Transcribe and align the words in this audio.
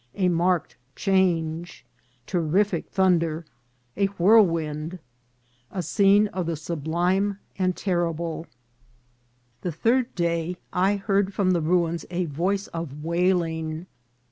—A 0.15 0.29
marked 0.29 0.77
Change.— 0.95 1.85
Terrific 2.33 2.89
Thun 2.89 3.19
der.— 3.19 3.45
A 3.95 4.07
Whirlwind.— 4.07 4.97
A 5.69 5.83
Scene 5.83 6.25
of 6.29 6.47
the 6.47 6.55
Sublime 6.55 7.37
and 7.59 7.75
Terrible. 7.77 8.47
THE 9.61 9.71
third 9.71 10.15
day 10.15 10.57
I 10.73 10.95
heard 10.95 11.35
from 11.35 11.51
the 11.51 11.61
ruins 11.61 12.07
a 12.09 12.25
voice 12.25 12.65
of 12.69 13.03
wail 13.03 13.43
ing. 13.43 13.85